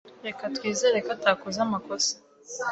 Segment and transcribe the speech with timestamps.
[0.25, 2.13] Reka twizere ko atakoze amakosa.